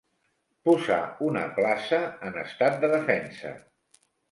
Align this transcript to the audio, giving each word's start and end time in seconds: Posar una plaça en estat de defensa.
Posar 0.69 0.97
una 1.27 1.43
plaça 1.59 2.01
en 2.31 2.41
estat 2.47 2.83
de 2.87 2.91
defensa. 2.97 3.55